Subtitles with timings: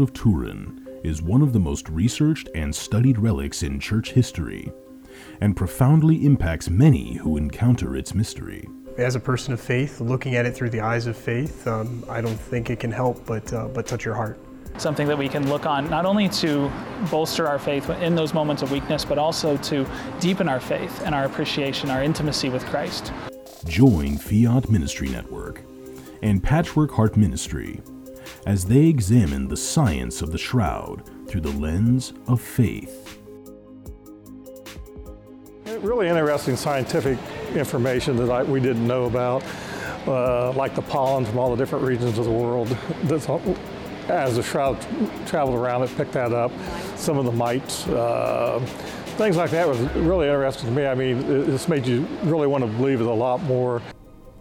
[0.00, 4.12] The Shroud of Turin is one of the most researched and studied relics in church
[4.12, 4.72] history,
[5.42, 8.66] and profoundly impacts many who encounter its mystery.
[8.96, 12.22] As a person of faith, looking at it through the eyes of faith, um, I
[12.22, 14.38] don't think it can help but, uh, but touch your heart.
[14.78, 16.72] Something that we can look on not only to
[17.10, 19.86] bolster our faith in those moments of weakness, but also to
[20.18, 23.12] deepen our faith and our appreciation, our intimacy with Christ.
[23.66, 25.60] Join Fiat Ministry Network
[26.22, 27.82] and Patchwork Heart Ministry
[28.46, 33.18] as they examine the science of the shroud through the lens of faith.
[35.66, 37.18] Really interesting scientific
[37.54, 39.42] information that I, we didn't know about,
[40.06, 42.68] uh, like the pollen from all the different regions of the world.
[43.04, 43.40] That's all,
[44.08, 44.78] as the shroud
[45.26, 46.50] traveled around, it picked that up.
[46.96, 48.58] Some of the mites, uh,
[49.16, 50.86] things like that was really interesting to me.
[50.86, 53.80] I mean, it, this made you really want to believe it a lot more.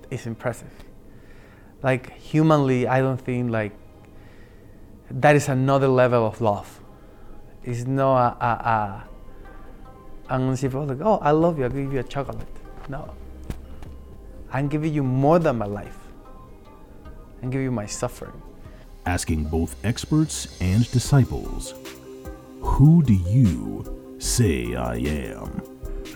[0.09, 0.71] It's impressive.
[1.83, 3.71] Like humanly, I don't think like
[5.11, 6.79] that is another level of love.
[7.63, 8.49] It's not a, a,
[10.29, 12.47] a uncivil like, oh, I love you, I'll give you a chocolate.
[12.87, 13.13] No.
[14.51, 15.97] I'm giving you more than my life.
[17.41, 18.41] I'm giving you my suffering.
[19.05, 21.73] Asking both experts and disciples,
[22.61, 25.61] who do you say I am?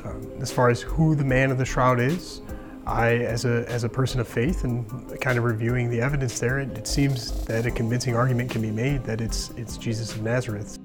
[0.03, 2.41] Um, as far as who the man of the shroud is,
[2.85, 6.59] I, as a, as a person of faith and kind of reviewing the evidence there,
[6.59, 10.21] it, it seems that a convincing argument can be made that it's, it's Jesus of
[10.21, 10.77] Nazareth.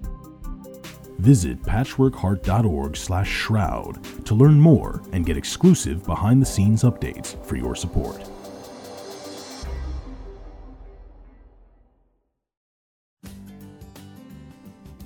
[1.19, 8.23] Visit patchworkheart.org slash shroud to learn more and get exclusive behind-the-scenes updates for your support.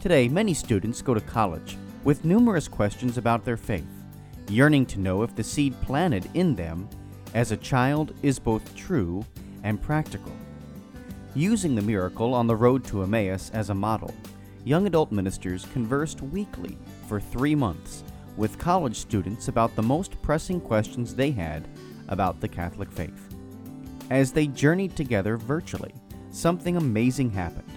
[0.00, 4.01] Today, many students go to college with numerous questions about their faith,
[4.52, 6.86] yearning to know if the seed planted in them
[7.32, 9.24] as a child is both true
[9.62, 10.32] and practical.
[11.34, 14.14] Using the miracle on the road to Emmaus as a model,
[14.64, 16.76] young adult ministers conversed weekly
[17.08, 18.04] for three months
[18.36, 21.66] with college students about the most pressing questions they had
[22.08, 23.34] about the Catholic faith.
[24.10, 25.94] As they journeyed together virtually,
[26.30, 27.70] something amazing happened.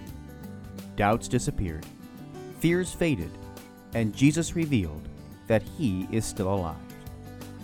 [0.96, 1.86] Doubts disappeared,
[2.60, 3.30] fears faded,
[3.94, 5.08] and Jesus revealed
[5.46, 6.76] that He is still alive.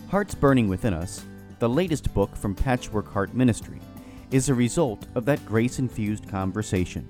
[0.09, 1.25] Hearts Burning Within Us,
[1.59, 3.79] the latest book from Patchwork Heart Ministry,
[4.31, 7.07] is a result of that grace infused conversation.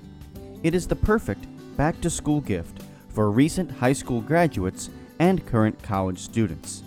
[0.64, 1.46] It is the perfect
[1.78, 4.90] back to school gift for recent high school graduates
[5.20, 6.84] and current college students.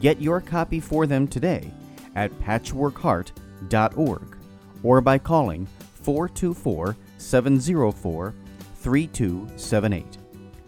[0.00, 1.72] Get your copy for them today
[2.14, 4.36] at patchworkheart.org
[4.82, 5.66] or by calling
[6.02, 8.34] 424 704
[8.76, 10.17] 3278.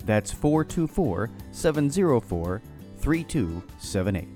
[0.04, 2.62] That's 424 704
[2.98, 4.28] 3278.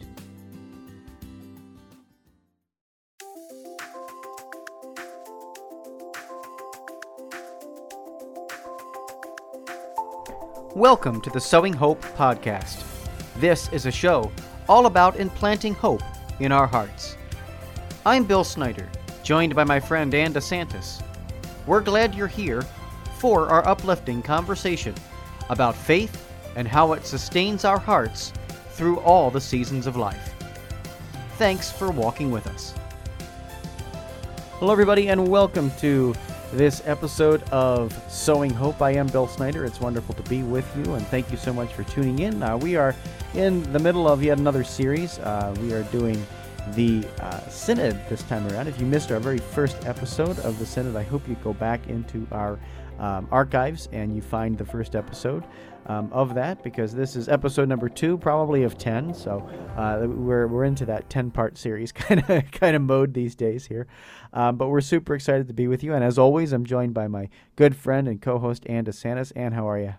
[10.75, 12.85] Welcome to the Sowing Hope podcast.
[13.37, 14.31] This is a show
[14.69, 16.03] all about implanting hope
[16.41, 17.17] in our hearts.
[18.05, 18.89] I'm Bill Snyder,
[19.23, 21.03] joined by my friend Ann DeSantis.
[21.67, 22.63] We're glad you're here
[23.19, 24.95] for our uplifting conversation
[25.50, 28.32] about faith and how it sustains our hearts
[28.70, 30.35] through all the seasons of life.
[31.37, 32.75] Thanks for walking with us.
[34.58, 36.14] Hello, everybody, and welcome to
[36.52, 38.81] this episode of Sowing Hope.
[38.81, 39.64] I am Bill Snyder.
[39.64, 42.43] It's wonderful to be with you, and thank you so much for tuning in.
[42.43, 42.94] Uh, we are
[43.35, 45.19] in the middle of yet another series.
[45.19, 46.25] Uh, we are doing
[46.75, 48.69] the uh, Synod this time around.
[48.69, 51.88] If you missed our very first episode of the Synod, I hope you go back
[51.88, 52.58] into our
[52.99, 55.44] um, archives and you find the first episode
[55.87, 59.12] um, of that because this is episode number two, probably of ten.
[59.12, 63.35] So uh, we're we're into that ten part series kind of kind of mode these
[63.35, 63.87] days here.
[64.32, 67.08] Um, but we're super excited to be with you, and as always, I'm joined by
[67.08, 69.32] my good friend and co-host Ann DeSantis.
[69.37, 69.94] Ann, how are you?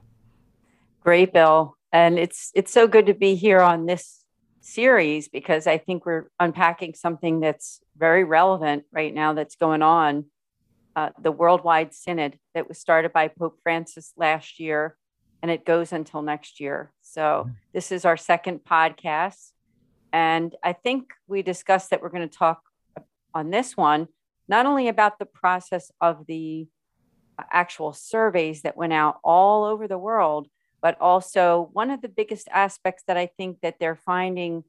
[1.01, 4.25] Great, Bill, and it's it's so good to be here on this
[4.61, 10.25] series because I think we're unpacking something that's very relevant right now that's going on.
[10.95, 14.95] Uh, the Worldwide Synod that was started by Pope Francis last year
[15.41, 16.91] and it goes until next year.
[17.01, 17.51] So mm-hmm.
[17.71, 19.51] this is our second podcast.
[20.11, 22.61] And I think we discussed that we're going to talk
[23.33, 24.07] on this one,
[24.47, 26.67] not only about the process of the
[27.51, 30.47] actual surveys that went out all over the world,
[30.81, 34.63] but also one of the biggest aspects that I think that they're finding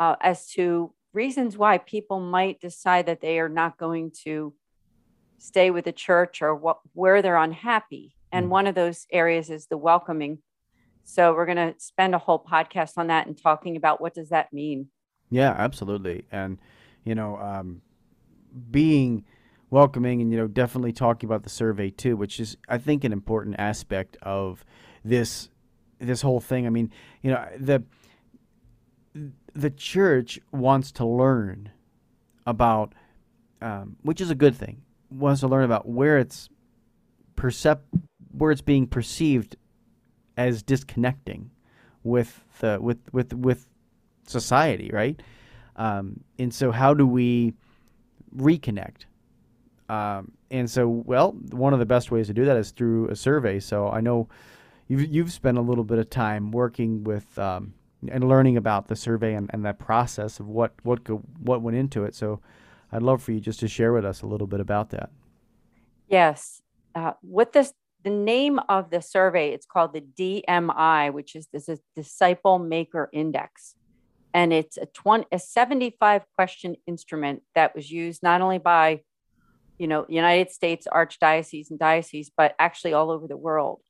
[0.00, 4.54] uh, as to reasons why people might decide that they are not going to
[5.38, 8.50] stay with the church or what where they're unhappy and mm.
[8.50, 10.38] one of those areas is the welcoming.
[11.04, 14.28] So we're going to spend a whole podcast on that and talking about what does
[14.28, 14.88] that mean.
[15.30, 16.26] Yeah, absolutely.
[16.30, 16.58] And,
[17.04, 17.80] you know, um,
[18.70, 19.24] being
[19.70, 23.12] welcoming and you know definitely talking about the survey too, which is I think an
[23.12, 24.64] important aspect of
[25.04, 25.48] this
[25.98, 26.66] this whole thing.
[26.66, 26.90] I mean,
[27.22, 27.82] you know, the
[29.54, 31.70] the church wants to learn
[32.46, 32.94] about,
[33.60, 36.48] um, which is a good thing, wants to learn about where it's
[37.36, 37.80] percep
[38.32, 39.56] where it's being perceived
[40.36, 41.50] as disconnecting
[42.02, 43.66] with the with with with
[44.26, 45.20] society, right?
[45.76, 47.54] Um, and so, how do we
[48.36, 49.04] reconnect?
[49.88, 53.16] Um, and so, well, one of the best ways to do that is through a
[53.16, 53.60] survey.
[53.60, 54.28] So I know
[54.86, 57.74] you've you've spent a little bit of time working with um,
[58.10, 61.76] and learning about the survey and, and that process of what what go, what went
[61.76, 62.14] into it.
[62.14, 62.40] So
[62.90, 65.10] I'd love for you just to share with us a little bit about that.
[66.08, 66.62] Yes,
[66.94, 67.72] uh, what this
[68.04, 73.10] the name of the survey it's called the DMI, which is this is Disciple Maker
[73.12, 73.74] Index,
[74.32, 79.02] and it's a 20 a 75 question instrument that was used not only by
[79.78, 83.80] you know United States archdiocese and diocese, but actually all over the world.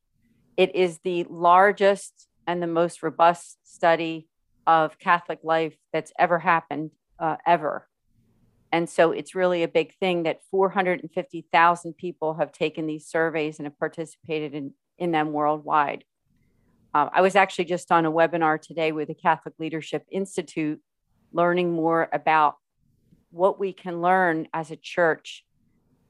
[0.56, 4.26] It is the largest and the most robust study
[4.66, 6.90] of Catholic life that's ever happened,
[7.20, 7.86] uh, ever.
[8.70, 13.66] And so it's really a big thing that 450,000 people have taken these surveys and
[13.66, 16.04] have participated in, in them worldwide.
[16.94, 20.80] Uh, I was actually just on a webinar today with the Catholic Leadership Institute,
[21.32, 22.56] learning more about
[23.30, 25.44] what we can learn as a church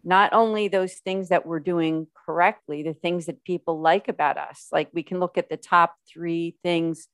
[0.05, 4.69] not only those things that we're doing correctly, the things that people like about us.
[4.73, 7.09] Like we can look at the top three things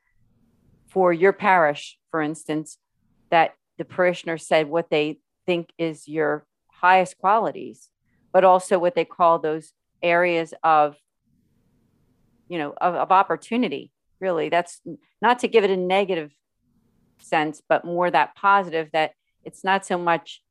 [0.91, 2.79] for your parish, for instance,
[3.31, 7.91] that the parishioner said what they think is your highest qualities,
[8.33, 10.97] but also what they call those areas of,
[12.49, 13.91] you know, of, of opportunity.
[14.21, 14.81] Really, that's
[15.21, 16.33] not to give it a negative
[17.19, 19.13] sense, but more that positive that
[19.45, 20.43] it's not so much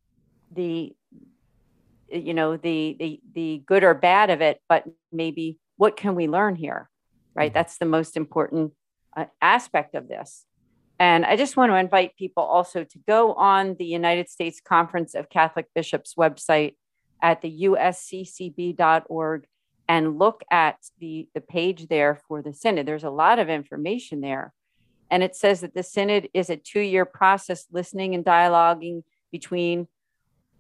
[0.54, 0.94] the
[2.10, 6.28] you know the the the good or bad of it but maybe what can we
[6.28, 6.90] learn here
[7.34, 7.58] right mm-hmm.
[7.58, 8.74] that's the most important
[9.16, 10.46] uh, aspect of this
[11.04, 15.12] and i just want to invite people also to go on the united states conference
[15.16, 16.76] of catholic bishops website
[17.22, 19.46] at the usccb.org
[19.88, 22.86] and look at the the page there for the synod.
[22.86, 24.54] There's a lot of information there.
[25.12, 29.88] And it says that the synod is a two-year process listening and dialoguing between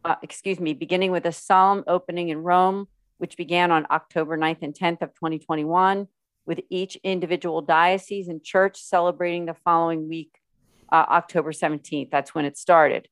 [0.06, 2.88] uh, excuse me, beginning with a solemn opening in Rome,
[3.20, 6.08] which began on October 9th and 10th of 2021,
[6.46, 10.40] with each individual diocese and church celebrating the following week,
[10.92, 12.10] uh, October 17th.
[12.12, 13.08] That's when it started.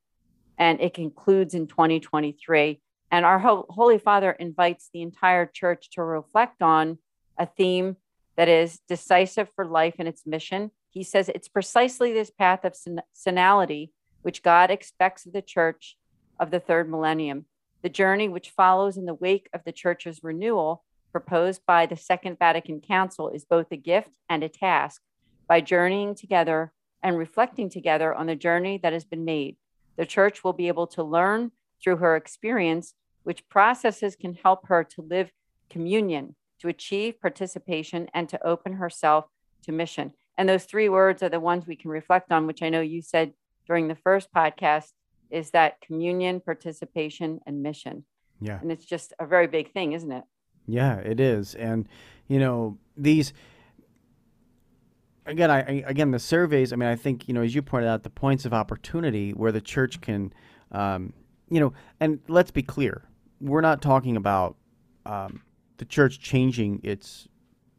[0.58, 2.80] And it concludes in 2023.
[3.10, 6.98] And our Ho- Holy Father invites the entire church to reflect on
[7.38, 7.96] a theme
[8.36, 10.70] that is decisive for life and its mission.
[10.90, 12.74] He says it's precisely this path of
[13.14, 13.90] synodality
[14.22, 15.96] which God expects of the church
[16.38, 17.46] of the third millennium,
[17.82, 22.38] the journey which follows in the wake of the church's renewal proposed by the Second
[22.38, 25.02] Vatican Council is both a gift and a task.
[25.46, 29.56] By journeying together and reflecting together on the journey that has been made,
[29.96, 31.52] the church will be able to learn
[31.82, 35.30] through her experience which processes can help her to live
[35.70, 39.26] communion, to achieve participation, and to open herself
[39.62, 40.12] to mission.
[40.36, 43.02] And those three words are the ones we can reflect on, which I know you
[43.02, 43.32] said
[43.66, 44.90] during the first podcast
[45.30, 48.04] is that communion, participation, and mission.
[48.40, 48.58] Yeah.
[48.60, 50.24] And it's just a very big thing, isn't it?
[50.66, 51.54] Yeah, it is.
[51.54, 51.88] And,
[52.28, 53.32] you know, these,
[55.26, 58.02] again, I, again, the surveys, I mean, I think, you know, as you pointed out,
[58.02, 60.32] the points of opportunity where the church can,
[60.70, 61.12] um,
[61.50, 63.02] you know, and let's be clear,
[63.40, 64.56] we're not talking about
[65.04, 65.42] um,
[65.78, 67.28] the church changing its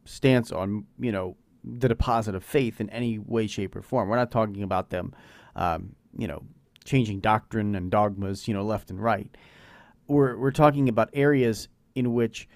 [0.04, 4.08] stance on, you know, the deposit of faith in any way, shape, or form.
[4.08, 5.14] We're not talking about them,
[5.56, 6.42] um, you know,
[6.84, 9.34] changing doctrine and dogmas, you know, left and right.
[10.06, 12.46] We're we're talking about areas in which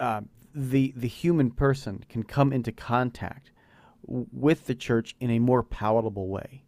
[0.00, 0.22] uh,
[0.54, 3.50] the the human person can come into contact
[4.06, 6.64] with the church in a more palatable way,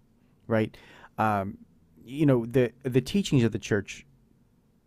[0.47, 0.77] right?
[1.19, 1.59] Um,
[2.05, 4.07] you know, the the teachings of the church,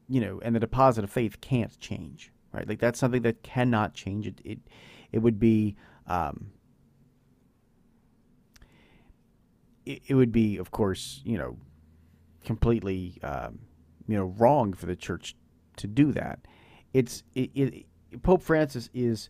[0.07, 2.67] you know, and the deposit of faith can't change, right?
[2.67, 4.27] Like that's something that cannot change.
[4.27, 4.59] It it,
[5.11, 5.75] it would be
[6.07, 6.51] um,
[9.85, 11.57] it, it would be, of course, you know,
[12.45, 13.59] completely um,
[14.07, 15.35] you know wrong for the church
[15.77, 16.39] to do that.
[16.93, 17.85] It's it, it,
[18.21, 19.29] Pope Francis is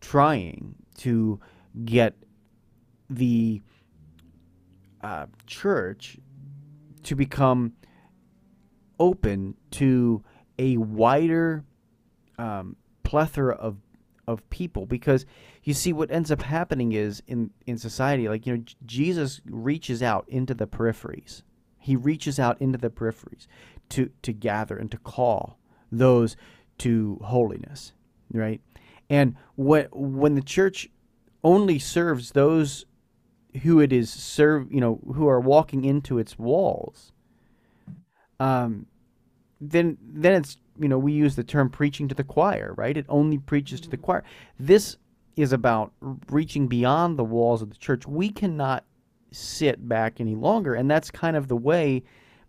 [0.00, 1.40] trying to
[1.84, 2.14] get
[3.10, 3.62] the
[5.02, 6.18] uh, church
[7.02, 7.72] to become
[8.98, 10.22] open to
[10.58, 11.64] a wider
[12.38, 13.76] um, plethora of
[14.26, 15.26] of people because
[15.64, 20.02] you see what ends up happening is in in society like you know Jesus reaches
[20.02, 21.42] out into the peripheries.
[21.78, 23.46] He reaches out into the peripheries
[23.90, 25.58] to, to gather and to call
[25.92, 26.34] those
[26.78, 27.92] to holiness,
[28.34, 28.60] right?
[29.08, 30.90] And when when the church
[31.42, 32.86] only serves those
[33.62, 37.12] who it is serve, you know, who are walking into its walls,
[38.40, 38.86] um,
[39.60, 42.96] then then it's you know we use the term preaching to the choir, right?
[42.96, 44.24] It only preaches to the choir.
[44.58, 44.96] This
[45.36, 45.92] is about
[46.30, 48.06] reaching beyond the walls of the church.
[48.06, 48.84] We cannot
[49.32, 52.04] sit back any longer, and that's kind of the way,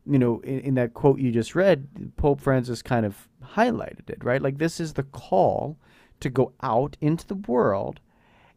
[0.06, 4.24] you know, in, in that quote you just read, Pope Francis kind of highlighted it,
[4.24, 4.42] right?
[4.42, 5.78] Like this is the call
[6.20, 8.00] to go out into the world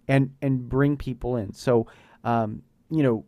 [0.06, 1.52] and and bring people in.
[1.52, 1.86] So,
[2.24, 3.24] um, you know,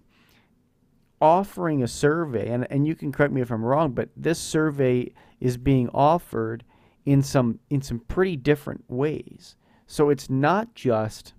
[1.20, 5.12] offering a survey, and, and you can correct me if I'm wrong, but this survey
[5.40, 6.64] is being offered
[7.04, 9.56] in some in some pretty different ways.
[9.86, 11.34] So it's not just,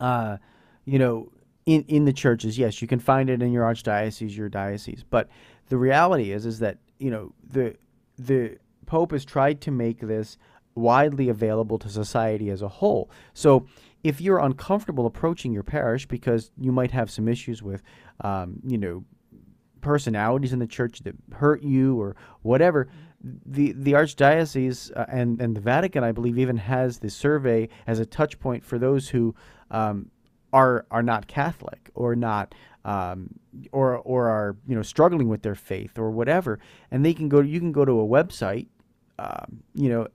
[0.00, 0.36] uh,
[0.84, 1.32] you know,
[1.66, 2.58] in in the churches.
[2.58, 5.28] Yes, you can find it in your archdiocese, your diocese, but
[5.68, 7.76] the reality is is that you know the
[8.18, 10.38] the Pope has tried to make this
[10.74, 13.10] widely available to society as a whole.
[13.34, 13.66] So
[14.02, 17.82] if you're uncomfortable approaching your parish because you might have some issues with,
[18.22, 19.04] um, you know,
[19.80, 22.88] personalities in the church that hurt you or whatever,
[23.20, 27.98] the the archdiocese uh, and and the Vatican, I believe, even has the survey as
[27.98, 29.34] a touch point for those who
[29.70, 30.10] um,
[30.52, 33.38] are are not Catholic or not um,
[33.72, 36.58] or or are you know struggling with their faith or whatever,
[36.90, 37.40] and they can go.
[37.40, 38.68] You can go to a website
[39.18, 40.06] um, you know,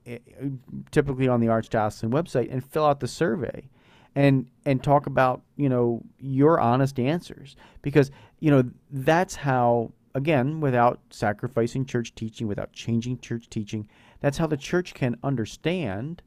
[0.90, 3.68] typically on the Archdiocesan website and fill out the survey
[4.14, 8.10] and and talk about you know your honest answers because
[8.40, 13.86] you know that's how again without sacrificing church teaching without changing church teaching
[14.20, 16.22] that's how the church can understand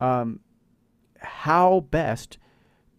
[0.00, 0.40] um,
[1.18, 2.38] how best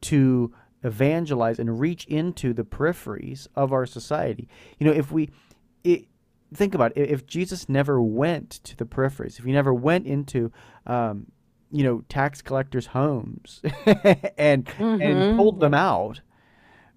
[0.03, 4.47] to evangelize and reach into the peripheries of our society
[4.79, 5.29] you know if we
[5.83, 6.07] it,
[6.53, 10.51] think about it, if Jesus never went to the peripheries, if he never went into,
[10.85, 11.27] um,
[11.71, 13.61] you know, tax collectors' homes
[14.37, 15.01] and mm-hmm.
[15.01, 16.21] and pulled them out,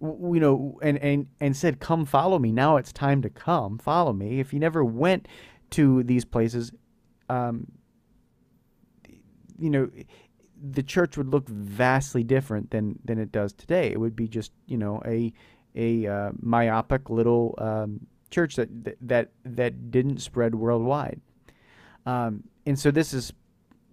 [0.00, 4.12] you know, and, and and said, "Come, follow me." Now it's time to come, follow
[4.12, 4.40] me.
[4.40, 5.28] If he never went
[5.70, 6.72] to these places,
[7.28, 7.72] um,
[9.58, 9.90] you know,
[10.73, 13.90] the church would look vastly different than than it does today.
[13.90, 15.32] It would be just you know a
[15.75, 18.68] a uh, myopic little um, church that
[19.00, 21.20] that that didn't spread worldwide.
[22.04, 23.32] Um, and so this is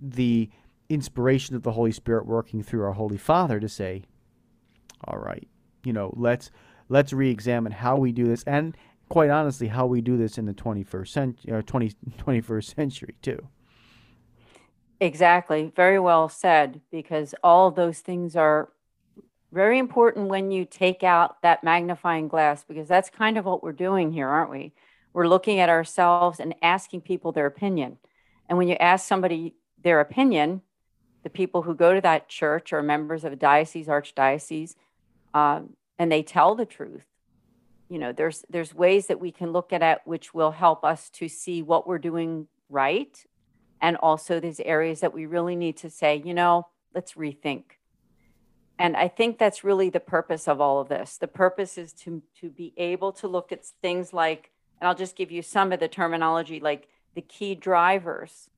[0.01, 0.49] the
[0.89, 4.03] inspiration of the Holy Spirit working through our Holy Father to say,
[5.05, 5.47] all right,
[5.83, 6.51] you know, let's
[6.89, 8.75] let's re-examine how we do this and
[9.09, 13.47] quite honestly how we do this in the 21st century or 20, 21st century too.
[15.03, 15.69] Exactly.
[15.75, 18.69] Very well said because all those things are
[19.51, 23.73] very important when you take out that magnifying glass because that's kind of what we're
[23.73, 24.71] doing here, aren't we?
[25.11, 27.97] We're looking at ourselves and asking people their opinion.
[28.47, 30.61] And when you ask somebody their opinion,
[31.23, 34.75] the people who go to that church are members of a diocese, archdiocese,
[35.33, 37.03] um, and they tell the truth.
[37.89, 41.09] You know, there's there's ways that we can look at it which will help us
[41.15, 43.21] to see what we're doing right,
[43.83, 47.63] and also these areas that we really need to say, you know, let's rethink
[48.79, 51.17] and I think that's really the purpose of all of this.
[51.17, 55.15] The purpose is to, to be able to look at things like, and I'll just
[55.15, 58.49] give you some of the terminology, like the key drivers,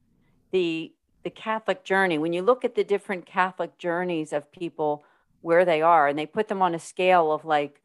[0.52, 2.18] the, the Catholic journey.
[2.18, 5.04] When you look at the different Catholic journeys of people,
[5.42, 7.80] where they are, and they put them on a scale of like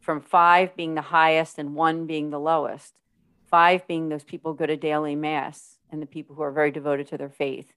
[0.00, 3.00] from five being the highest and one being the lowest,
[3.46, 7.06] five being those people go to daily mass and the people who are very devoted
[7.08, 7.72] to their faith,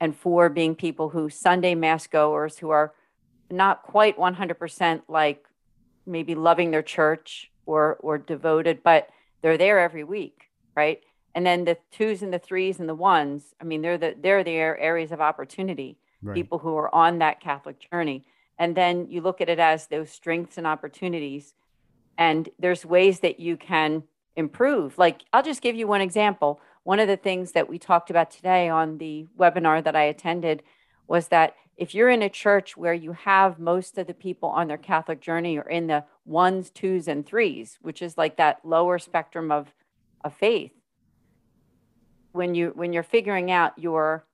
[0.00, 2.92] and four being people who Sunday mass goers who are
[3.50, 5.46] not quite 100% like
[6.04, 9.08] maybe loving their church or or devoted, but
[9.40, 11.00] they're there every week, right?
[11.34, 14.44] And then the twos and the threes and the ones, I mean, they're the they're
[14.44, 15.98] the areas of opportunity.
[16.22, 16.34] Right.
[16.34, 18.24] People who are on that Catholic journey,
[18.58, 21.54] and then you look at it as those strengths and opportunities,
[22.16, 24.04] and there's ways that you can
[24.36, 24.96] improve.
[24.98, 26.60] Like I'll just give you one example.
[26.84, 30.62] One of the things that we talked about today on the webinar that I attended
[31.08, 34.68] was that if you're in a church where you have most of the people on
[34.68, 38.98] their Catholic journey or in the ones, twos, and threes, which is like that lower
[38.98, 39.74] spectrum of,
[40.22, 40.72] of faith,
[42.32, 44.26] when you when you're figuring out your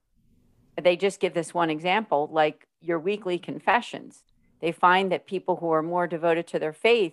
[0.81, 4.23] they just give this one example, like your weekly confessions.
[4.61, 7.13] They find that people who are more devoted to their faith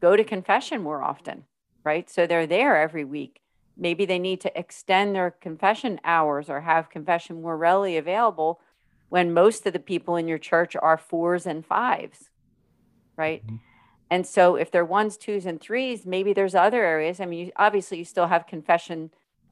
[0.00, 1.44] go to confession more often,
[1.84, 2.08] right?
[2.08, 3.40] So they're there every week.
[3.78, 8.60] Maybe they need to extend their confession hours or have confession more readily available
[9.08, 12.30] when most of the people in your church are fours and fives,
[13.16, 13.46] right?
[13.46, 13.56] Mm-hmm.
[14.10, 17.20] And so if they're ones, twos, and threes, maybe there's other areas.
[17.20, 19.10] I mean, you, obviously, you still have confession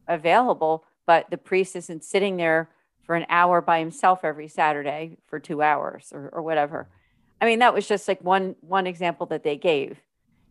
[0.09, 2.71] available, but the priest isn't sitting there
[3.05, 6.89] for an hour by himself every Saturday for two hours or, or whatever.
[7.41, 10.01] I mean, that was just like one one example that they gave.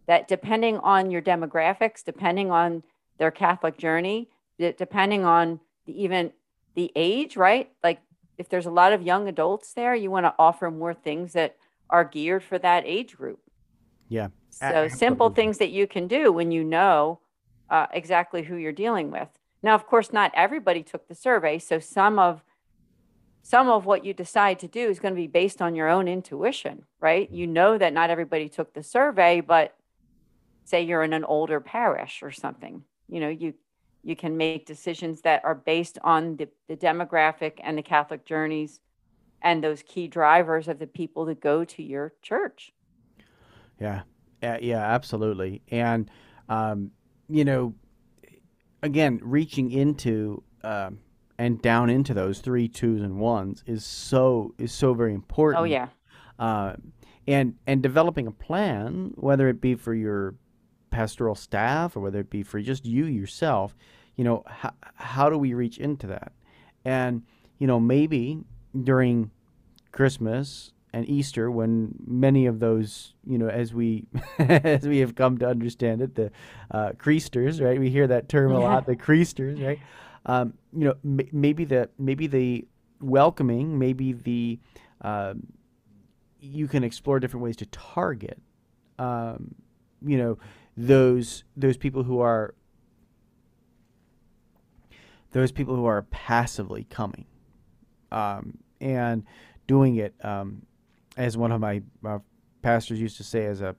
[0.08, 2.84] That depending on your demographics, depending on
[3.18, 4.30] their Catholic journey,
[4.60, 6.32] depending on the, even
[6.76, 7.72] the age, right?
[7.84, 8.02] Like
[8.38, 11.56] if there's a lot of young adults there, you want to offer more things that
[11.90, 13.40] are geared for that age group.
[14.10, 14.30] Yeah.
[14.50, 17.20] So simple things that you can do when you know
[17.70, 19.28] uh, exactly who you're dealing with.
[19.62, 22.44] Now, of course, not everybody took the survey, so some of
[23.42, 26.08] some of what you decide to do is going to be based on your own
[26.08, 27.30] intuition, right?
[27.30, 29.76] You know that not everybody took the survey, but
[30.64, 33.54] say you're in an older parish or something, you know, you
[34.04, 38.80] you can make decisions that are based on the, the demographic and the Catholic journeys
[39.42, 42.72] and those key drivers of the people that go to your church.
[43.80, 44.04] Yeah,
[44.44, 45.62] uh, yeah, absolutely.
[45.70, 46.10] And
[46.50, 46.92] um,
[47.28, 47.74] you know,
[48.84, 51.00] again, reaching into um,
[51.38, 55.62] and down into those three twos and ones is so is so very important.
[55.62, 55.88] Oh yeah.
[56.38, 56.76] Uh,
[57.28, 60.36] and and developing a plan, whether it be for your
[60.96, 63.76] pastoral staff or whether it be for just you yourself,
[64.16, 66.32] you know, how, how do we reach into that?
[66.86, 67.24] And
[67.60, 68.40] you know, maybe
[68.84, 69.32] during
[69.92, 74.06] Christmas and Easter, when many of those, you know, as we
[74.40, 76.32] as we have come to understand it, the
[76.72, 77.78] uh, creasters, right?
[77.80, 79.80] We hear that term a lot, the creasters, right?
[80.26, 82.66] Um, you know, m- maybe the maybe the
[83.02, 84.60] welcoming, maybe the
[85.02, 85.34] uh,
[86.40, 88.40] you can explore different ways to target,
[89.00, 89.56] um,
[90.06, 90.38] you know,
[90.78, 92.54] those those people who are
[95.32, 97.26] those people who are passively coming,
[98.12, 99.24] um, and
[99.68, 100.62] doing it um,
[101.18, 102.20] as one of my uh,
[102.62, 103.76] pastors used to say, as a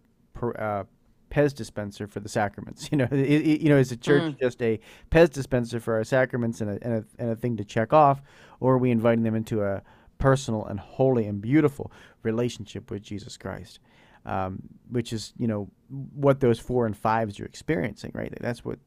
[0.59, 0.85] uh,
[1.31, 2.89] Pez dispenser for the sacraments.
[2.93, 4.39] You know, it, it, you know, is the church mm.
[4.39, 4.79] just a
[5.11, 8.23] Pez dispenser for our sacraments and a, and a, and a thing to check off,
[8.61, 9.83] or are we inviting them into a
[10.19, 11.91] personal and holy and beautiful
[12.23, 13.81] relationship with Jesus Christ?
[14.27, 14.59] Um,
[14.91, 18.33] which is, you know, what those four and fives are experiencing, right?
[18.41, 18.81] That's what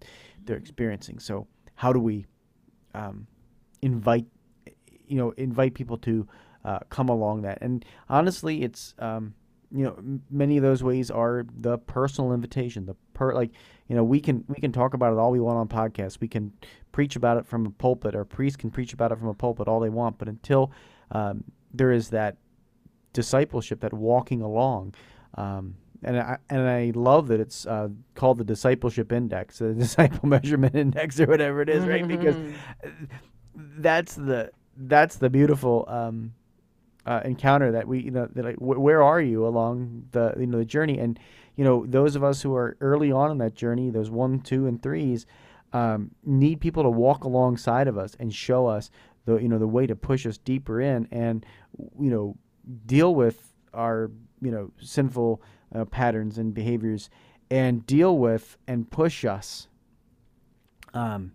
[0.44, 1.20] they're experiencing.
[1.20, 2.26] So, how do we
[2.94, 3.26] um,
[3.82, 4.26] invite,
[5.08, 6.28] you know, invite people to
[6.66, 7.60] uh, come along that.
[7.62, 9.34] And honestly, it's um,
[9.72, 9.98] you know
[10.30, 12.86] many of those ways are the personal invitation.
[12.86, 13.52] The per like
[13.88, 16.20] you know we can we can talk about it all we want on podcasts.
[16.20, 16.52] We can
[16.92, 19.68] preach about it from a pulpit, or priests can preach about it from a pulpit
[19.68, 20.18] all they want.
[20.18, 20.72] But until
[21.12, 22.38] um, there is that
[23.14, 24.94] discipleship, that walking along.
[25.36, 30.28] Um, and I and I love that it's uh, called the discipleship index, the disciple
[30.28, 32.08] measurement index, or whatever it is, right?
[32.08, 32.36] Because
[33.56, 36.34] that's the that's the beautiful um,
[37.06, 40.48] uh, encounter that we you know that like wh- where are you along the you
[40.48, 41.20] know the journey and
[41.56, 44.68] you know those of us who are early on in that journey those one two
[44.68, 45.26] and threes
[45.74, 48.90] um, need people to walk alongside of us and show us
[49.26, 51.46] the you know the way to push us deeper in and
[52.00, 52.38] you know
[52.86, 54.12] deal with our
[54.42, 55.42] you know sinful
[55.74, 57.10] uh, patterns and behaviors
[57.52, 59.68] and deal with and push us
[60.94, 61.32] um,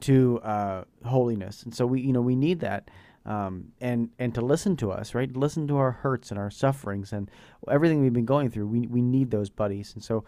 [0.00, 2.88] to uh, holiness and so we you know we need that
[3.28, 5.34] um, and and to listen to us, right?
[5.36, 7.30] Listen to our hurts and our sufferings and
[7.70, 8.66] everything we've been going through.
[8.66, 9.92] We we need those buddies.
[9.94, 10.24] And so,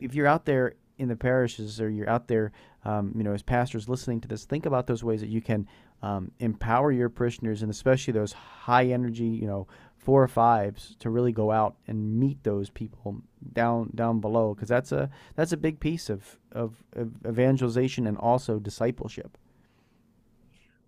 [0.00, 2.52] if you're out there in the parishes or you're out there,
[2.86, 5.68] um, you know, as pastors listening to this, think about those ways that you can
[6.02, 9.66] um, empower your parishioners and especially those high energy, you know,
[10.00, 14.68] four or fives to really go out and meet those people down down below because
[14.68, 19.36] that's a that's a big piece of, of, of evangelization and also discipleship.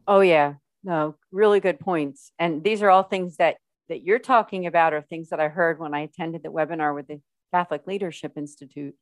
[0.09, 2.33] Oh yeah, no, really good points.
[2.39, 3.57] And these are all things that
[3.89, 7.09] that you're talking about are things that I heard when I attended the webinar with
[7.09, 7.21] the
[7.53, 8.95] Catholic Leadership Institute.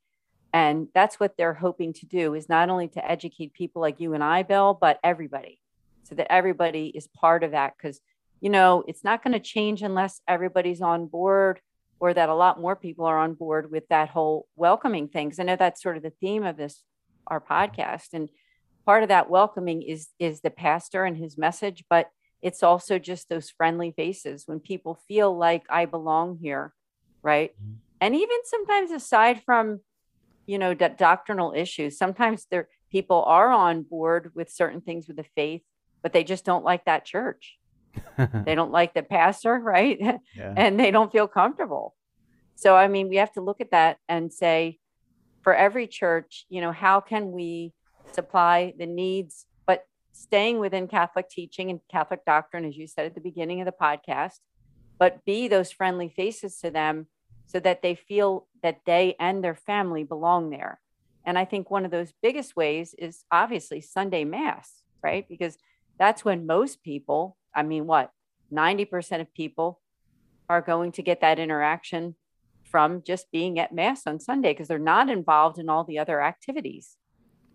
[0.52, 4.14] And that's what they're hoping to do is not only to educate people like you
[4.14, 5.60] and I, Bill, but everybody,
[6.02, 7.74] so that everybody is part of that.
[7.76, 8.00] Because,
[8.40, 11.60] you know, it's not going to change unless everybody's on board
[11.98, 15.38] or that a lot more people are on board with that whole welcoming things.
[15.38, 16.82] I know that's sort of the theme of this,
[17.26, 18.14] our podcast.
[18.14, 18.30] And
[18.84, 22.10] part of that welcoming is is the pastor and his message but
[22.42, 26.74] it's also just those friendly faces when people feel like i belong here
[27.22, 27.74] right mm-hmm.
[28.00, 29.80] and even sometimes aside from
[30.46, 35.16] you know d- doctrinal issues sometimes there people are on board with certain things with
[35.16, 35.62] the faith
[36.02, 37.58] but they just don't like that church
[38.44, 39.98] they don't like the pastor right
[40.36, 40.54] yeah.
[40.56, 41.94] and they don't feel comfortable
[42.54, 44.78] so i mean we have to look at that and say
[45.42, 47.72] for every church you know how can we
[48.14, 53.14] supply the needs, but staying within Catholic teaching and Catholic doctrine, as you said at
[53.14, 54.38] the beginning of the podcast,
[54.98, 57.06] but be those friendly faces to them
[57.46, 60.80] so that they feel that they and their family belong there.
[61.24, 65.26] And I think one of those biggest ways is obviously Sunday Mass, right?
[65.28, 65.58] Because
[65.98, 68.10] that's when most people, I mean, what,
[68.52, 69.80] 90% of people
[70.48, 72.16] are going to get that interaction
[72.64, 76.22] from just being at Mass on Sunday because they're not involved in all the other
[76.22, 76.96] activities.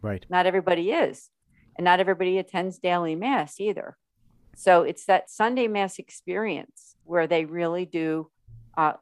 [0.02, 0.26] Right.
[0.30, 1.30] Not everybody is.
[1.78, 3.98] And not everybody attends daily Mass either.
[4.56, 8.30] So it's that Sunday Mass experience where they really do
[8.78, 8.94] uh,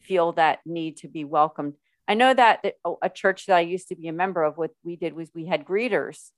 [0.00, 1.74] feel that need to be welcomed.
[2.06, 4.96] I know that a church that I used to be a member of, what we
[4.96, 6.30] did was we had greeters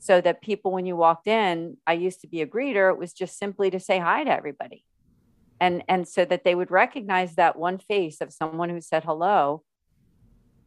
[0.00, 3.12] so that people, when you walked in, I used to be a greeter, it was
[3.12, 4.84] just simply to say hi to everybody.
[5.60, 9.62] And, and so that they would recognize that one face of someone who said hello,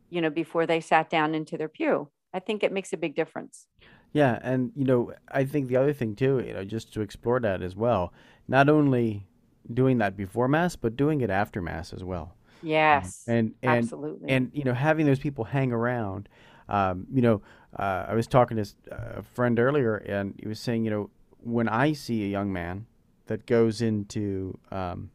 [0.10, 2.10] you know, before they sat down into their pew.
[2.32, 3.68] I think it makes a big difference.
[4.14, 7.40] Yeah, and you know, I think the other thing too, you know, just to explore
[7.40, 8.14] that as well,
[8.48, 9.28] not only
[9.74, 12.36] doing that before mass, but doing it after mass as well.
[12.62, 13.24] Yes.
[13.28, 14.30] Um, and and absolutely.
[14.30, 16.30] and you know, having those people hang around.
[16.70, 17.42] Um, you know,
[17.78, 21.68] uh, I was talking to a friend earlier, and he was saying, you know, when
[21.68, 22.86] I see a young man
[23.28, 25.12] that goes into um,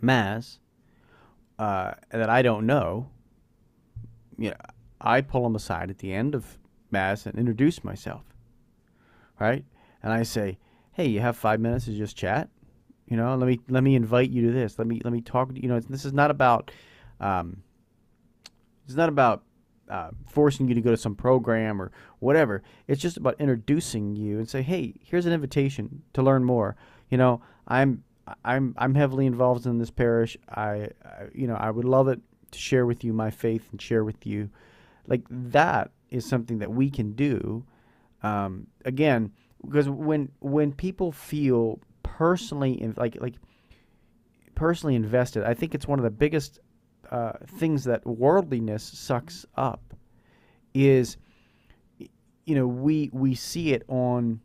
[0.00, 0.58] mass
[1.58, 3.08] uh, that I don't know,
[4.38, 4.56] you know,
[5.00, 6.58] I pull him aside at the end of
[6.90, 8.22] mass and introduce myself,
[9.40, 9.64] right?
[10.02, 10.58] And I say,
[10.92, 12.48] "Hey, you have five minutes to just chat."
[13.06, 14.78] You know, let me let me invite you to this.
[14.78, 15.50] Let me let me talk.
[15.54, 16.70] You know, this is not about
[17.20, 17.62] um,
[18.84, 19.42] it's not about
[19.90, 22.62] uh, forcing you to go to some program or whatever.
[22.86, 26.76] It's just about introducing you and say, hey, here's an invitation to learn more.
[27.10, 28.04] You know, I'm
[28.44, 30.36] I'm I'm heavily involved in this parish.
[30.48, 32.20] I, I you know I would love it
[32.50, 34.50] to share with you my faith and share with you,
[35.06, 37.64] like that is something that we can do.
[38.22, 39.32] Um, again,
[39.64, 43.34] because when when people feel personally in, like like
[44.54, 46.58] personally invested, I think it's one of the biggest
[47.10, 49.94] uh, things that worldliness sucks up.
[50.74, 51.16] Is
[52.44, 54.40] you know we we see it on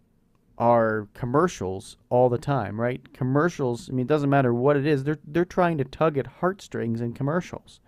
[0.58, 3.14] our commercials all the time, right?
[3.14, 3.90] Commercials.
[3.90, 5.04] I mean, it doesn't matter what it is.
[5.04, 7.80] They're they're trying to tug at heartstrings in commercials,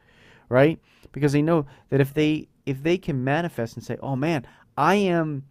[0.50, 0.80] right?
[1.12, 4.46] Because they know that if they if they can manifest and say, "Oh man,
[4.78, 5.44] I am,"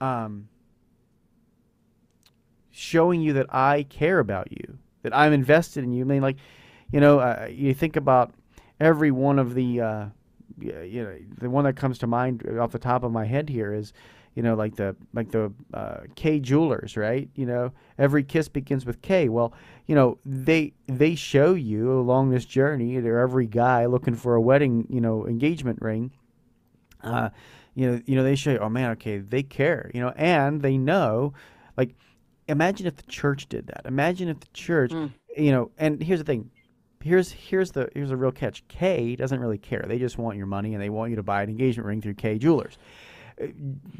[0.00, 0.48] um,
[2.70, 6.04] showing you that I care about you, that I'm invested in you.
[6.04, 6.36] I mean, like,
[6.92, 8.32] you know, uh, you think about
[8.78, 10.06] every one of the, uh,
[10.58, 13.72] you know, the one that comes to mind off the top of my head here
[13.72, 13.92] is,
[14.34, 17.28] you know, like the like the uh, Kay Jewelers, right?
[17.34, 19.28] You know, every kiss begins with Kay.
[19.28, 19.52] Well,
[19.86, 22.98] you know, they they show you along this journey.
[23.00, 26.12] They're every guy looking for a wedding, you know, engagement ring.
[27.02, 27.30] Uh,
[27.74, 30.60] you know, you know, they show you, oh man, okay, they care, you know, and
[30.60, 31.32] they know,
[31.76, 31.94] like
[32.46, 33.82] imagine if the church did that.
[33.84, 35.12] Imagine if the church, mm.
[35.36, 36.50] you know, and here's the thing.
[37.02, 38.66] Here's here's the here's the real catch.
[38.68, 39.84] Kay doesn't really care.
[39.88, 42.14] They just want your money and they want you to buy an engagement ring through
[42.14, 42.76] Kay Jewelers.
[43.42, 43.46] Uh,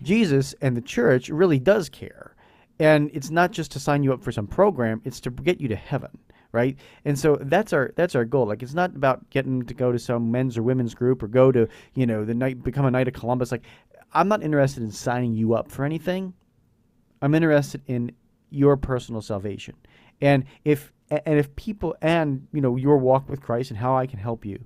[0.03, 2.35] Jesus and the church really does care.
[2.79, 5.69] And it's not just to sign you up for some program, it's to get you
[5.69, 6.11] to heaven,
[6.53, 6.77] right?
[7.07, 8.47] And so that's our that's our goal.
[8.47, 11.51] Like it's not about getting to go to some men's or women's group or go
[11.53, 13.51] to, you know, the night become a knight of Columbus.
[13.51, 13.65] Like
[14.13, 16.35] I'm not interested in signing you up for anything.
[17.23, 18.13] I'm interested in
[18.51, 19.75] your personal salvation.
[20.21, 24.07] And if and if people and you know your walk with Christ and how I
[24.07, 24.65] can help you,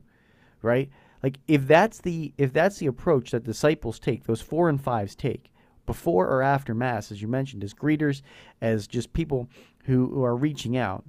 [0.62, 0.90] right?
[1.22, 5.14] Like if that's the if that's the approach that disciples take, those four and fives
[5.14, 5.50] take,
[5.86, 8.22] before or after mass, as you mentioned, as greeters,
[8.60, 9.48] as just people
[9.84, 11.04] who, who are reaching out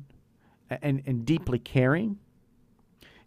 [0.69, 2.17] and, and deeply caring,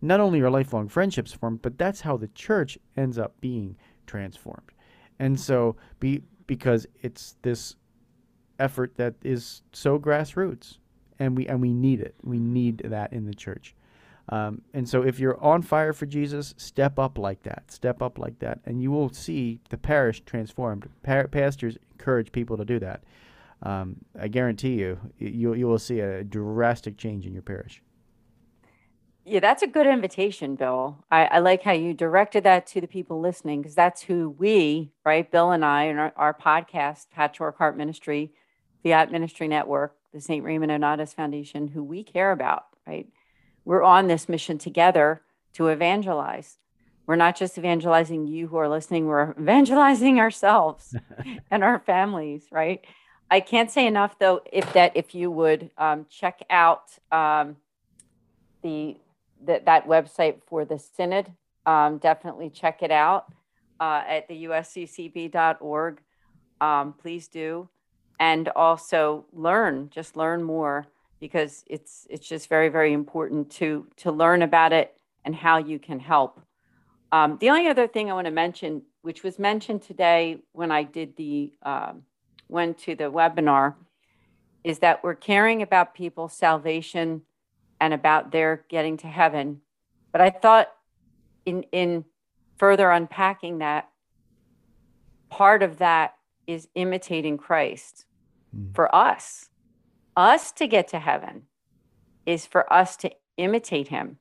[0.00, 4.70] not only are lifelong friendships formed, but that's how the church ends up being transformed.
[5.18, 7.76] And so be because it's this
[8.58, 10.78] effort that is so grassroots,
[11.18, 12.14] and we and we need it.
[12.22, 13.74] We need that in the church.
[14.30, 17.70] Um, and so, if you're on fire for Jesus, step up like that.
[17.70, 20.88] Step up like that, and you will see the parish transformed.
[21.02, 23.02] Pa- pastors encourage people to do that.
[23.62, 27.82] Um, I guarantee you, you you will see a drastic change in your parish.
[29.24, 31.04] Yeah, that's a good invitation, Bill.
[31.10, 34.92] I, I like how you directed that to the people listening because that's who we,
[35.04, 38.32] right, Bill and I, and our, our podcast, Patchwork Heart Ministry,
[38.82, 40.44] Fiat Ministry Network, the St.
[40.44, 43.08] Raymond Nonnatus Foundation, who we care about, right?
[43.64, 45.22] We're on this mission together
[45.54, 46.58] to evangelize.
[47.06, 50.94] We're not just evangelizing you who are listening, we're evangelizing ourselves
[51.50, 52.84] and our families, right?
[53.30, 57.56] I can't say enough though, if that if you would um, check out um,
[58.62, 58.96] the,
[59.44, 61.30] the, that website for the synod,
[61.66, 63.32] um, definitely check it out
[63.80, 66.00] uh, at the usccb.org.
[66.60, 67.68] Um, please do
[68.20, 70.86] and also learn just learn more
[71.20, 75.78] because it's it's just very very important to to learn about it and how you
[75.78, 76.40] can help
[77.12, 80.82] Um, the only other thing I want to mention, which was mentioned today when I
[80.84, 82.02] did the um,
[82.48, 83.74] went to the webinar,
[84.62, 87.22] is that we're caring about people's salvation
[87.80, 89.62] and about their getting to heaven.
[90.12, 90.68] But I thought
[91.46, 92.04] in in
[92.58, 93.88] further unpacking that,
[95.30, 98.06] part of that is imitating Christ
[98.54, 98.74] mm.
[98.74, 99.48] for us.
[100.16, 101.42] Us to get to heaven
[102.26, 104.18] is for us to imitate him.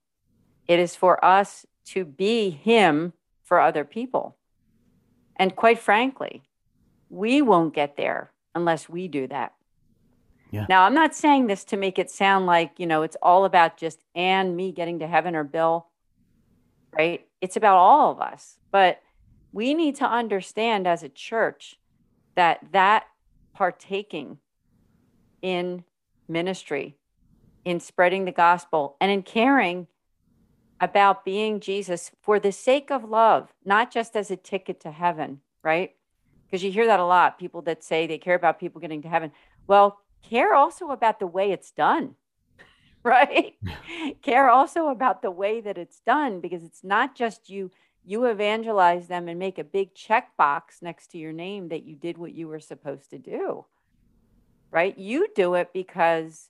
[0.67, 3.13] It is for us to be him
[3.43, 4.37] for other people.
[5.37, 6.43] And quite frankly,
[7.09, 9.53] we won't get there unless we do that.
[10.51, 10.65] Yeah.
[10.69, 13.77] Now, I'm not saying this to make it sound like, you know, it's all about
[13.77, 15.87] just and me getting to heaven or Bill,
[16.97, 17.25] right?
[17.41, 18.57] It's about all of us.
[18.71, 19.01] But
[19.51, 21.77] we need to understand as a church
[22.35, 23.05] that that
[23.57, 24.37] partaking
[25.41, 25.83] in
[26.27, 26.95] ministry,
[27.65, 29.87] in spreading the gospel, and in caring
[30.79, 35.41] about being Jesus for the sake of love, not just as a ticket to heaven,
[35.63, 35.95] right?
[36.45, 39.09] Because you hear that a lot people that say they care about people getting to
[39.09, 39.31] heaven.
[39.65, 42.13] Well, care also about the way it's done,
[43.03, 43.55] right?
[44.21, 47.71] Care also about the way that it's done because it's not just you
[48.07, 51.93] you evangelize them and make a big check box next to your name that you
[51.93, 53.65] did what you were supposed to do.
[54.71, 54.97] Right?
[54.97, 56.49] You do it because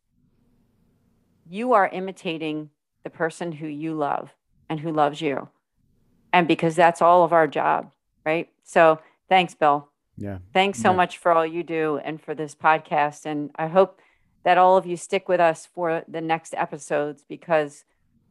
[1.50, 2.70] you are imitating
[3.04, 4.30] the person who you love
[4.70, 5.50] and who loves you.
[6.32, 7.89] And because that's all of our job,
[8.24, 8.50] right?
[8.63, 9.89] So thanks, Bill.
[10.15, 10.38] Yeah.
[10.54, 10.96] Thanks so yeah.
[10.96, 13.26] much for all you do and for this podcast.
[13.26, 14.00] And I hope
[14.43, 17.84] that all of you stick with us for the next episodes because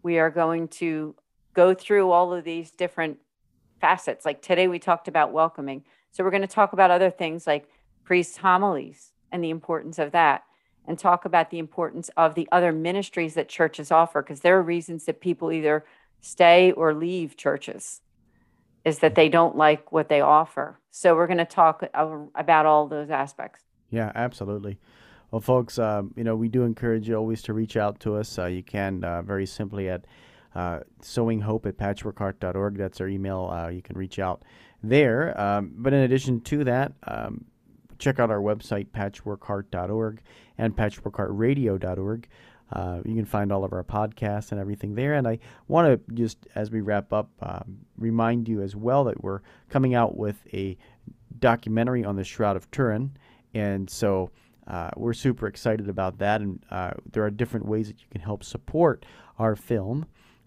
[0.04, 1.16] we are going to
[1.56, 3.18] go through all of these different
[3.80, 4.24] facets.
[4.24, 5.82] Like today, we talked about welcoming.
[6.12, 7.68] So we're going to talk about other things like
[8.04, 10.44] priest homilies and the importance of that,
[10.86, 14.62] and talk about the importance of the other ministries that churches offer, because there are
[14.62, 15.84] reasons that people either
[16.20, 18.02] stay or leave churches
[18.84, 20.78] is that they don't like what they offer.
[20.92, 23.64] So we're going to talk about all those aspects.
[23.90, 24.78] Yeah, absolutely.
[25.32, 28.38] Well, folks, um, you know, we do encourage you always to reach out to us.
[28.38, 30.04] Uh, you can uh, very simply at
[30.56, 32.78] uh, sowinghope at patchworkheart.org.
[32.78, 33.50] That's our email.
[33.52, 34.42] Uh, you can reach out
[34.82, 35.38] there.
[35.38, 37.44] Um, but in addition to that, um,
[37.98, 40.22] check out our website, patchworkheart.org
[40.56, 42.28] and patchworkheartradio.org.
[42.72, 45.14] Uh, you can find all of our podcasts and everything there.
[45.14, 45.38] And I
[45.68, 49.94] want to just, as we wrap up, um, remind you as well that we're coming
[49.94, 50.78] out with a
[51.38, 53.14] documentary on the Shroud of Turin.
[53.52, 54.30] And so
[54.66, 56.40] uh, we're super excited about that.
[56.40, 59.04] And uh, there are different ways that you can help support
[59.38, 60.06] our film.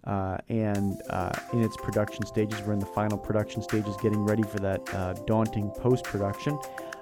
[0.09, 4.41] Uh, and uh, in its production stages, we're in the final production stages, getting ready
[4.41, 6.57] for that uh, daunting post production.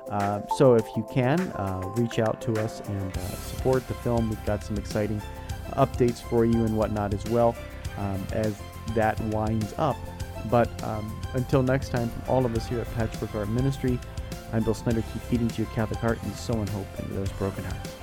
[0.09, 4.27] Uh, so if you can, uh, reach out to us and uh, support the film.
[4.27, 5.21] We've got some exciting
[5.71, 7.55] updates for you and whatnot as well
[7.97, 8.53] um, as
[8.93, 9.95] that winds up.
[10.51, 13.97] But um, until next time, from all of us here at Patchwork Heart Ministry,
[14.51, 15.01] I'm Bill Snyder.
[15.13, 17.95] Keep feeding to your Catholic heart and sowing hope into those broken hearts.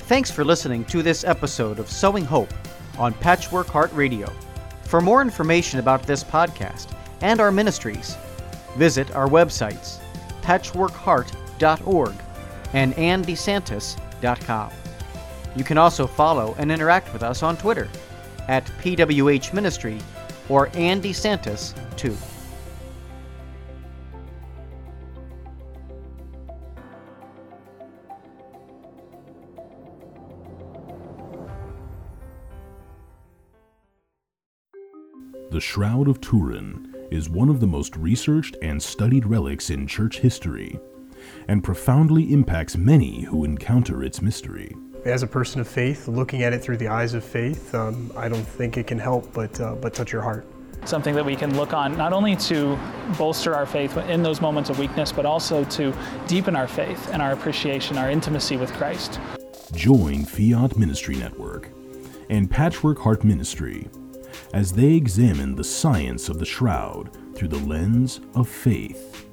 [0.00, 2.52] Thanks for listening to this episode of Sowing Hope
[2.98, 4.32] on Patchwork Heart Radio.
[4.82, 8.16] For more information about this podcast and our ministries,
[8.76, 9.98] visit our websites
[10.42, 12.14] patchworkheart.org
[12.74, 14.70] and andesantis.com.
[15.56, 17.88] You can also follow and interact with us on Twitter
[18.48, 20.00] at PWH Ministry
[20.48, 22.14] or Andy Santis 2.
[35.54, 40.18] The Shroud of Turin is one of the most researched and studied relics in church
[40.18, 40.80] history,
[41.46, 44.74] and profoundly impacts many who encounter its mystery.
[45.04, 48.28] As a person of faith, looking at it through the eyes of faith, um, I
[48.28, 50.44] don't think it can help but, uh, but touch your heart.
[50.86, 52.76] Something that we can look on not only to
[53.16, 55.94] bolster our faith in those moments of weakness, but also to
[56.26, 59.20] deepen our faith and our appreciation, our intimacy with Christ.
[59.72, 61.68] Join Fiat Ministry Network
[62.28, 63.88] and Patchwork Heart Ministry
[64.52, 69.26] as they examine the science of the shroud through the lens of faith.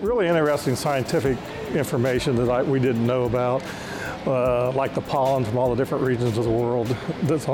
[0.00, 1.38] Really interesting scientific
[1.74, 3.62] information that I, we didn't know about,
[4.26, 6.88] uh, like the pollen from all the different regions of the world.
[7.22, 7.48] That's,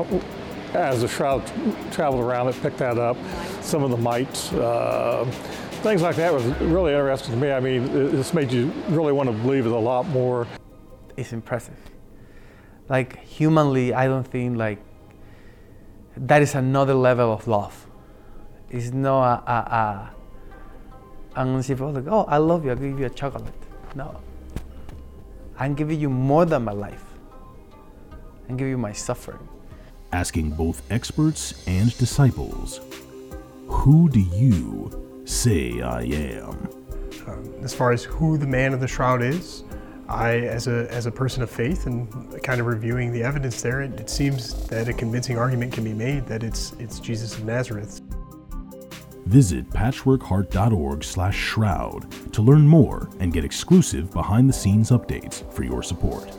[0.74, 1.46] as the shroud
[1.92, 3.16] traveled around, it picked that up.
[3.60, 5.24] Some of the mites, uh,
[5.82, 7.52] things like that was really interesting to me.
[7.52, 10.46] I mean, this made you really want to believe it a lot more.
[11.16, 11.76] It's impressive.
[12.92, 14.78] Like humanly, I don't think like
[16.14, 17.86] that is another level of love.
[18.68, 23.06] It's not a, a, a and people like, oh, I love you, I'll give you
[23.06, 23.54] a chocolate.
[23.94, 24.20] No.
[25.58, 27.04] I'm giving you more than my life.
[28.50, 29.48] I'm giving you my suffering.
[30.12, 32.80] asking both experts and disciples,
[33.68, 36.68] Who do you say I am?
[37.26, 39.64] Um, as far as who the man of the shroud is,
[40.12, 43.80] I, as a, as a person of faith and kind of reviewing the evidence there,
[43.80, 47.44] it, it seems that a convincing argument can be made that it's, it's Jesus of
[47.44, 48.00] Nazareth.
[49.26, 56.30] Visit patchworkheart.org slash shroud to learn more and get exclusive behind-the-scenes updates for your support.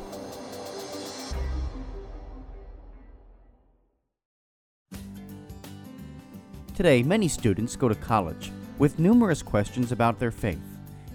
[6.76, 10.73] Today, many students go to college with numerous questions about their faith,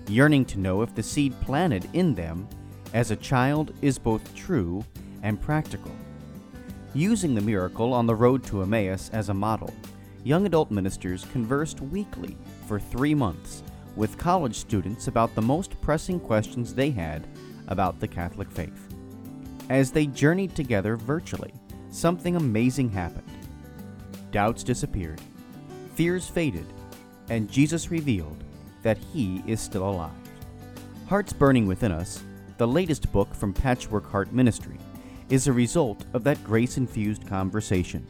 [0.08, 2.48] yearning to know if the seed planted in them
[2.94, 4.84] as a child is both true
[5.22, 5.92] and practical.
[6.94, 9.72] Using the miracle on the road to Emmaus as a model,
[10.24, 13.62] young adult ministers conversed weekly for three months
[13.96, 17.26] with college students about the most pressing questions they had
[17.66, 18.94] about the Catholic faith.
[19.68, 21.52] As they journeyed together virtually,
[21.90, 23.28] something amazing happened.
[24.30, 25.20] Doubts disappeared,
[25.94, 26.66] fears faded,
[27.28, 28.44] and Jesus revealed
[28.88, 30.10] that He is still alive.
[31.08, 32.22] Hearts Burning Within Us,
[32.56, 34.78] the latest book from Patchwork Heart Ministry,
[35.28, 38.06] is a result of that grace infused conversation.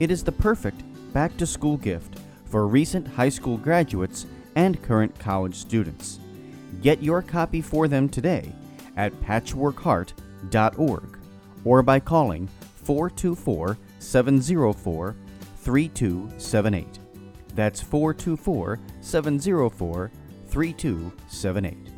[0.00, 4.24] It is the perfect back to school gift for recent high school graduates
[4.54, 6.18] and current college students.
[6.80, 8.50] Get your copy for them today
[8.96, 11.18] at patchworkheart.org
[11.62, 12.48] or by calling
[12.84, 15.14] 424 704
[15.58, 17.05] 3278.
[17.56, 20.10] That's 424 704
[20.48, 21.95] 3278.